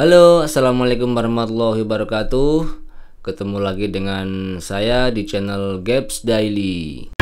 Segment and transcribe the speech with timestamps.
[0.00, 2.72] Halo, assalamualaikum warahmatullahi wabarakatuh.
[3.20, 7.12] Ketemu lagi dengan saya di channel Gaps Daily.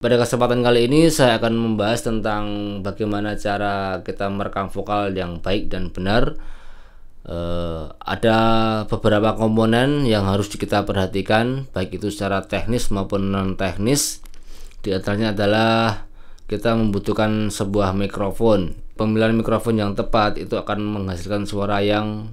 [0.00, 2.44] Pada kesempatan kali ini saya akan membahas tentang
[2.80, 6.40] bagaimana cara kita merekam vokal yang baik dan benar.
[7.28, 8.38] Uh, ada
[8.88, 14.24] beberapa komponen yang harus kita perhatikan, baik itu secara teknis maupun non teknis.
[14.80, 16.08] Di antaranya adalah
[16.50, 18.76] kita membutuhkan sebuah mikrofon.
[18.94, 22.30] Pemilihan mikrofon yang tepat itu akan menghasilkan suara yang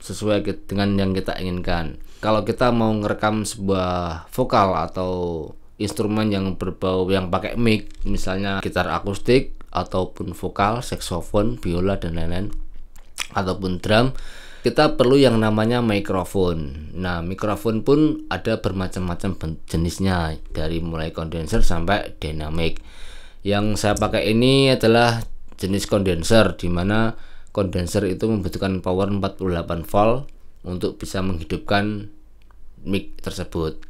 [0.00, 2.00] sesuai dengan yang kita inginkan.
[2.24, 5.12] Kalau kita mau merekam sebuah vokal atau
[5.80, 12.52] instrumen yang berbau yang pakai mic misalnya gitar akustik ataupun vokal, saksofon, biola dan lain-lain
[13.32, 14.12] ataupun drum
[14.60, 16.92] kita perlu yang namanya mikrofon.
[16.92, 22.84] Nah, mikrofon pun ada bermacam-macam jenisnya dari mulai kondenser sampai dynamic.
[23.40, 25.24] Yang saya pakai ini adalah
[25.56, 27.16] jenis kondenser di mana
[27.52, 30.28] kondenser itu membutuhkan power 48 volt
[30.64, 32.12] untuk bisa menghidupkan
[32.84, 33.80] mic tersebut.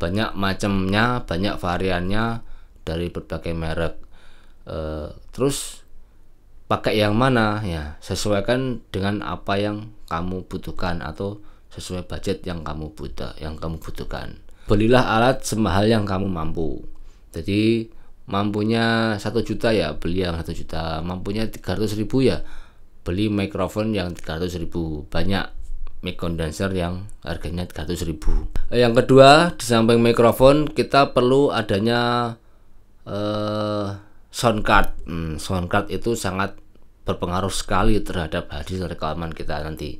[0.00, 2.42] Banyak macamnya banyak variannya
[2.86, 3.94] dari berbagai merek.
[4.64, 5.84] E, terus
[6.70, 7.60] pakai yang mana?
[7.66, 13.78] Ya sesuaikan dengan apa yang kamu butuhkan atau sesuai budget yang kamu butuh yang kamu
[13.78, 14.42] butuhkan.
[14.66, 16.82] Belilah alat semahal yang kamu mampu.
[17.30, 17.90] Jadi
[18.30, 21.02] mampunya satu juta ya beli yang satu juta.
[21.02, 22.46] Mampunya 300 ribu ya
[23.02, 25.04] beli mikrofon yang 300 ribu.
[25.10, 25.60] Banyak
[26.00, 28.48] mic condenser yang harganya 300 ribu.
[28.72, 32.32] Yang kedua di samping mikrofon kita perlu adanya
[33.04, 33.86] uh,
[34.30, 34.94] sound card.
[35.04, 36.56] Hmm, sound card itu sangat
[37.04, 39.98] berpengaruh sekali terhadap hasil rekaman kita nanti.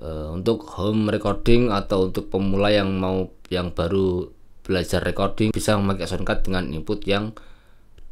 [0.00, 4.32] Uh, untuk home recording atau untuk pemula yang mau yang baru
[4.70, 7.34] belajar recording bisa memakai sound card dengan input yang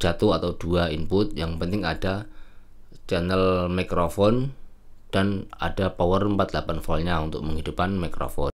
[0.03, 2.27] jatuh atau dua input yang penting ada
[3.07, 4.51] channel mikrofon
[5.09, 8.53] dan ada power 48 voltnya untuk menghidupkan mikrofon.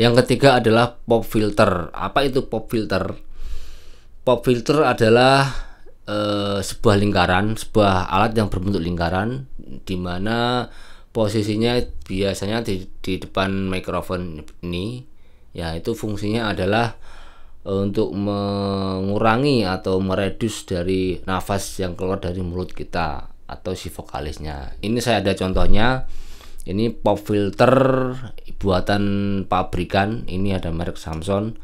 [0.00, 1.92] Yang ketiga adalah pop filter.
[1.92, 3.12] Apa itu pop filter?
[4.24, 5.52] Pop filter adalah
[6.08, 6.16] e,
[6.64, 9.44] sebuah lingkaran, sebuah alat yang berbentuk lingkaran
[9.84, 10.66] di mana
[11.12, 11.76] posisinya
[12.08, 15.11] biasanya di, di depan mikrofon ini.
[15.52, 16.96] Ya, itu fungsinya adalah
[17.64, 24.80] e, untuk mengurangi atau meredus dari nafas yang keluar dari mulut kita atau si vokalisnya.
[24.80, 26.08] Ini saya ada contohnya.
[26.62, 27.74] Ini pop filter
[28.56, 29.04] buatan
[29.44, 30.24] pabrikan.
[30.24, 31.58] Ini ada merek Samsung.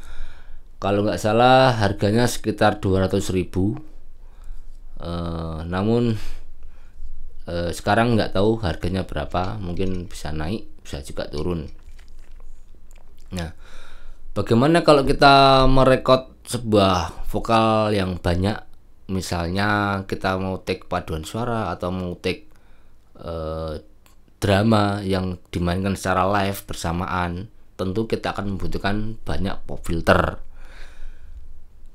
[0.79, 3.79] Kalau nggak salah harganya sekitar 200 ribu.
[4.99, 6.19] Uh, namun
[7.47, 9.57] uh, sekarang nggak tahu harganya berapa.
[9.63, 11.78] Mungkin bisa naik, bisa juga turun.
[13.35, 13.53] Nah,
[14.33, 18.57] bagaimana kalau kita merekod sebuah vokal yang banyak?
[19.09, 22.49] Misalnya kita mau take paduan suara atau mau take
[23.17, 23.81] uh,
[24.39, 30.43] drama yang dimainkan secara live bersamaan tentu kita akan membutuhkan banyak pop filter.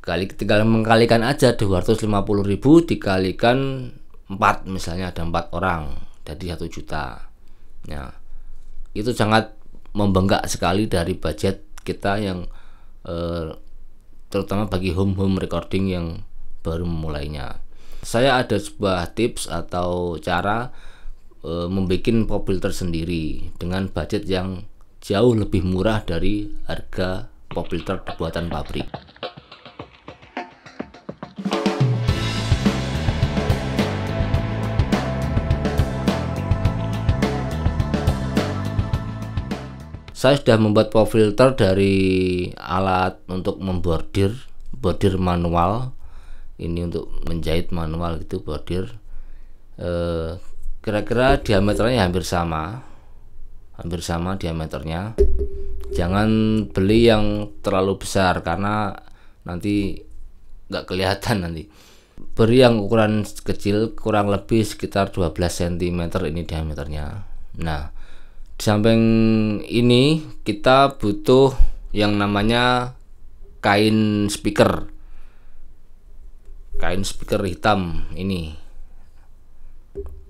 [0.03, 2.09] Kali tinggal mengkalikan aja 250.000
[2.87, 3.57] dikalikan
[4.27, 7.27] 4 misalnya ada 4 orang jadi 1 juta.
[7.87, 8.15] Ya
[8.95, 9.55] itu sangat
[9.93, 12.49] membengkak sekali dari budget kita yang
[13.05, 13.53] eh,
[14.33, 16.25] terutama bagi home home recording yang
[16.65, 17.61] baru memulainya.
[18.01, 20.71] Saya ada sebuah tips atau cara
[21.43, 24.67] e, membuat pop filter sendiri dengan budget yang
[25.03, 28.87] jauh lebih murah dari harga pop filter buatan pabrik.
[40.23, 44.31] Saya sudah membuat pop filter dari alat untuk membordir,
[44.71, 45.91] bordir manual.
[46.55, 48.87] Ini untuk menjahit manual gitu bordir.
[49.75, 50.39] Eh,
[50.79, 52.87] kira-kira diameternya hampir sama.
[53.75, 55.19] Hampir sama diameternya.
[55.91, 56.29] Jangan
[56.71, 58.95] beli yang terlalu besar karena
[59.43, 60.07] nanti
[60.71, 61.67] nggak kelihatan nanti.
[62.15, 65.99] Beri yang ukuran kecil kurang lebih sekitar 12 cm
[66.31, 67.27] ini diameternya.
[67.59, 68.02] Nah
[68.53, 69.03] di samping
[69.65, 71.57] ini kita butuh
[71.93, 72.95] yang namanya
[73.63, 74.89] kain speaker.
[76.77, 78.57] Kain speaker hitam ini.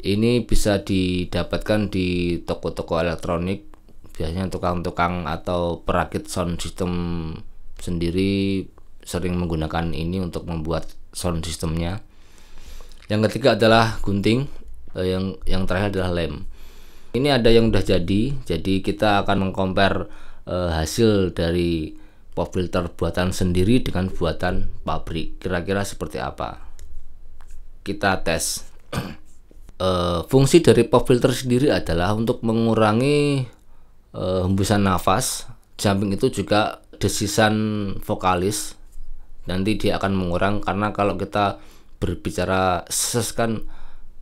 [0.04, 3.72] Ini bisa didapatkan di toko-toko elektronik
[4.14, 6.92] biasanya tukang-tukang atau perakit sound system
[7.80, 8.68] sendiri
[9.02, 12.04] sering menggunakan ini untuk membuat sound systemnya.
[13.08, 14.48] Yang ketiga adalah gunting
[14.96, 16.53] eh, yang yang terakhir adalah lem
[17.13, 20.10] ini ada yang udah jadi jadi kita akan mengcompare
[20.50, 21.94] eh, hasil dari
[22.33, 25.38] pop filter buatan sendiri dengan buatan pabrik.
[25.38, 26.65] Kira-kira seperti apa?
[27.86, 28.65] Kita tes.
[29.77, 33.45] Uh, fungsi dari pop filter sendiri adalah untuk mengurangi
[34.18, 37.54] uh, hembusan nafas samping itu juga desisan
[38.01, 38.77] vokalis.
[39.45, 41.60] Nanti dia akan mengurang karena kalau kita
[42.00, 43.68] berbicara ses kan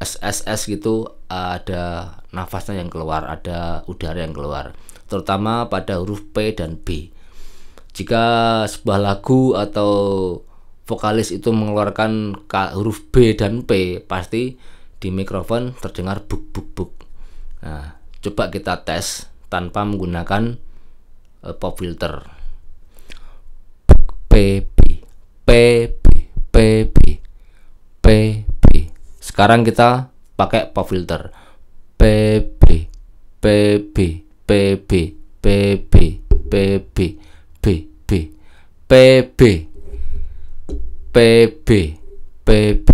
[0.02, 4.72] SSS gitu ada nafasnya yang keluar, ada udara yang keluar,
[5.12, 7.12] terutama pada huruf P dan B.
[7.92, 8.24] Jika
[8.72, 9.92] sebuah lagu atau
[10.88, 12.44] vokalis itu mengeluarkan
[12.76, 14.56] huruf B dan P, pasti
[15.02, 16.92] di mikrofon terdengar buk buk buk.
[17.68, 20.56] Nah, coba kita tes tanpa menggunakan
[21.44, 22.24] uh, pop filter.
[24.32, 25.04] P B
[25.44, 25.50] P
[26.48, 26.56] B
[26.88, 27.04] P
[28.00, 28.06] B
[28.46, 28.66] P
[29.20, 31.34] sekarang kita pakai pop filter.
[32.02, 32.66] PB
[33.38, 33.98] PB
[34.50, 34.88] PB
[35.38, 36.08] PB PB
[36.50, 36.98] pb
[38.90, 39.40] PB
[41.14, 41.70] PB
[42.42, 42.90] PB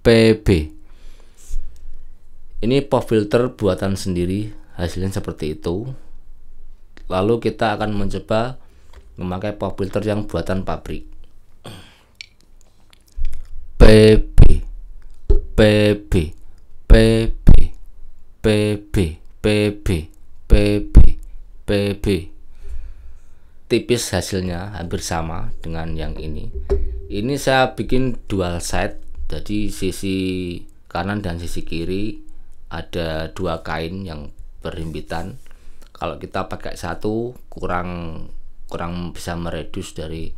[0.00, 0.48] PB
[2.64, 4.48] ini pop filter buatan sendiri
[4.80, 5.92] hasilnya seperti itu
[7.12, 8.56] lalu kita akan mencoba
[9.20, 11.04] memakai pop filter yang buatan pabrik
[13.76, 14.64] PB
[15.52, 16.41] PB
[18.42, 19.86] PB PB
[20.50, 20.94] PB
[21.62, 22.06] PB
[23.70, 26.50] tipis hasilnya hampir sama dengan yang ini.
[27.06, 28.98] Ini saya bikin dual side
[29.30, 30.58] jadi sisi
[30.90, 32.18] kanan dan sisi kiri
[32.66, 35.38] ada dua kain yang berhimpitan.
[35.94, 38.26] Kalau kita pakai satu kurang
[38.66, 40.34] kurang bisa meredus dari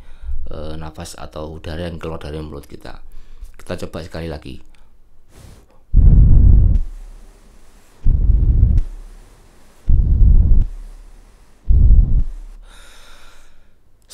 [0.52, 3.00] e, nafas atau udara yang keluar dari mulut kita.
[3.56, 4.73] Kita coba sekali lagi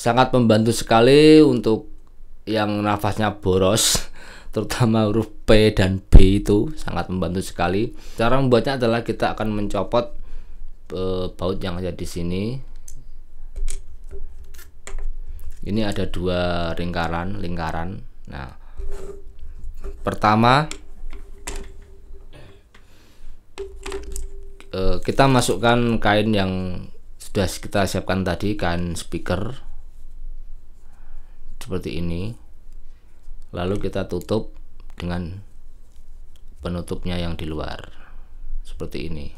[0.01, 1.93] sangat membantu sekali untuk
[2.49, 4.01] yang nafasnya boros
[4.57, 7.93] terutama huruf P dan B itu sangat membantu sekali.
[8.17, 10.17] Cara membuatnya adalah kita akan mencopot
[10.89, 12.57] e, baut yang ada di sini.
[15.61, 18.01] Ini ada dua lingkaran lingkaran.
[18.33, 18.57] Nah
[20.01, 20.65] pertama
[24.73, 26.53] e, kita masukkan kain yang
[27.21, 29.70] sudah kita siapkan tadi kain speaker
[31.61, 32.35] seperti ini.
[33.53, 34.57] Lalu kita tutup
[34.97, 35.45] dengan
[36.65, 37.93] penutupnya yang di luar.
[38.65, 39.29] Seperti ini.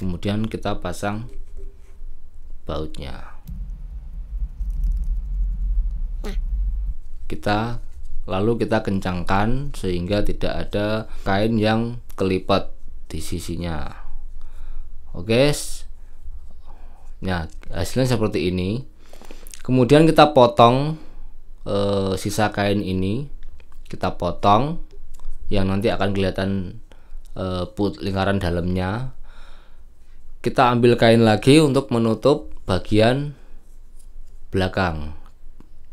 [0.00, 1.28] Kemudian kita pasang
[2.64, 3.36] bautnya.
[7.28, 7.78] Kita
[8.24, 12.72] lalu kita kencangkan sehingga tidak ada kain yang kelipat
[13.12, 13.92] di sisinya.
[15.12, 15.52] Oke
[17.20, 18.80] Nah, hasilnya seperti ini.
[19.60, 20.96] Kemudian kita potong
[21.68, 21.76] e,
[22.16, 23.28] sisa kain ini,
[23.86, 24.80] kita potong
[25.52, 26.80] yang nanti akan kelihatan
[27.36, 29.12] e, put lingkaran dalamnya.
[30.40, 33.36] Kita ambil kain lagi untuk menutup bagian
[34.48, 35.12] belakang.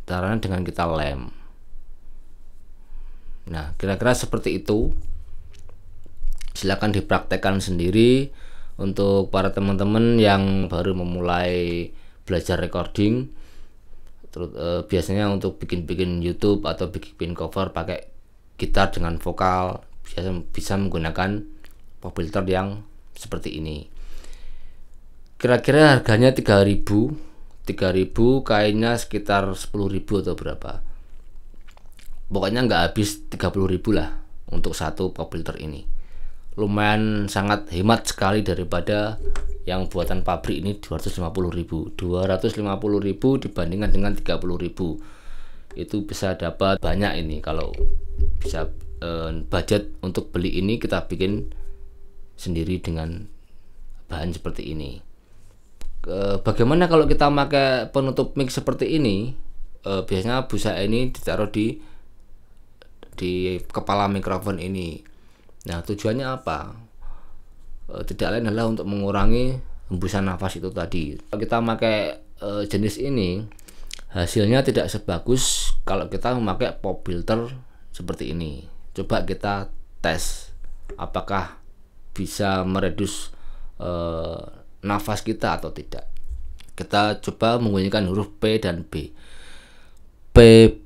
[0.08, 1.28] Caranya dengan kita lem.
[3.52, 4.96] Nah, kira-kira seperti itu.
[6.56, 8.32] Silakan dipraktekkan sendiri
[8.78, 11.90] untuk para teman-teman yang baru memulai
[12.24, 13.34] belajar recording
[14.30, 18.06] terus eh, biasanya untuk bikin-bikin YouTube atau bikin cover pakai
[18.58, 21.42] gitar dengan vokal biasa bisa menggunakan
[21.98, 22.86] pop filter yang
[23.18, 23.90] seperti ini.
[25.38, 26.86] Kira-kira harganya 3000
[27.68, 30.72] 3000 kainnya sekitar 10.000 atau berapa.
[32.32, 35.97] Pokoknya nggak habis 30.000 lah untuk satu pop filter ini
[36.58, 39.22] lumayan sangat hemat sekali daripada
[39.70, 47.38] yang buatan pabrik ini 250.000 250.000 dibandingkan dengan 30.000 itu bisa dapat banyak ini.
[47.46, 47.70] Kalau
[48.42, 48.74] bisa
[49.04, 51.54] eh, budget untuk beli ini kita bikin
[52.34, 53.30] sendiri dengan
[54.10, 54.98] bahan seperti ini.
[56.10, 59.36] Eh, bagaimana kalau kita pakai penutup mic seperti ini?
[59.86, 61.78] Eh, biasanya busa ini ditaruh di
[63.18, 65.17] di kepala mikrofon ini
[65.66, 66.78] Nah, tujuannya apa?
[67.90, 69.58] E, tidak lain adalah untuk mengurangi
[69.90, 71.18] hembusan nafas itu tadi.
[71.18, 71.98] Kalau kita pakai
[72.38, 73.42] e, jenis ini,
[74.14, 77.50] hasilnya tidak sebagus kalau kita memakai pop filter
[77.90, 78.68] seperti ini.
[78.94, 80.54] Coba kita tes
[80.96, 81.58] apakah
[82.14, 83.34] bisa meredus
[83.82, 83.90] e,
[84.86, 86.06] nafas kita atau tidak.
[86.78, 89.10] Kita coba menggunakan huruf P dan B.
[90.38, 90.86] PB,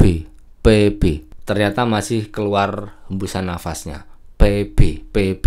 [0.64, 1.02] PB.
[1.44, 4.08] Ternyata masih keluar hembusan nafasnya.
[4.42, 5.46] PB PB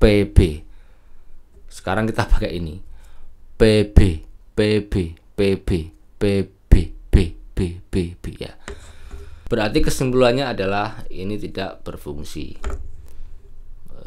[0.00, 0.38] PB
[1.68, 2.80] sekarang kita pakai ini.
[3.60, 3.98] PB
[4.56, 4.92] PB
[5.36, 5.68] PB
[6.16, 6.72] PB
[7.12, 7.58] PB
[7.92, 8.56] PB ya.
[9.50, 12.56] Berarti kesimpulannya adalah ini tidak berfungsi.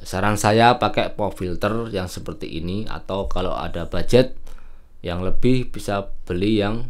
[0.01, 4.33] Saran saya pakai pop filter yang seperti ini atau kalau ada budget
[5.05, 6.89] yang lebih bisa beli yang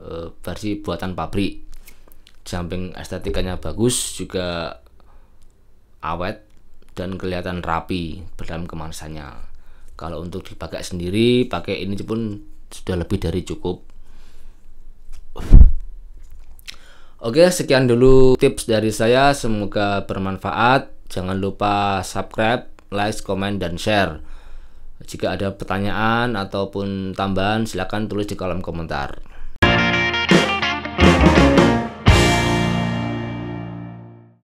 [0.00, 1.66] e, versi buatan pabrik.
[2.46, 4.80] Samping estetikanya bagus juga
[6.00, 6.45] awet
[6.96, 9.28] dan kelihatan rapi dalam kemasannya
[9.94, 12.40] kalau untuk dipakai sendiri pakai ini pun
[12.72, 13.84] sudah lebih dari cukup
[17.16, 19.32] Oke, sekian dulu tips dari saya.
[19.32, 21.08] Semoga bermanfaat.
[21.08, 24.20] Jangan lupa subscribe, like, komen, dan share.
[25.02, 29.20] Jika ada pertanyaan ataupun tambahan, silahkan tulis di kolom komentar.